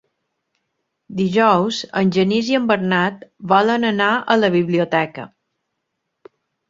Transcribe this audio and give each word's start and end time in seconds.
Dijous 1.17 1.81
en 2.01 2.13
Genís 2.17 2.49
i 2.53 2.57
en 2.61 2.65
Bernat 2.71 3.19
volen 3.53 3.87
anar 3.91 4.11
a 4.17 4.39
la 4.41 4.51
biblioteca. 4.59 5.27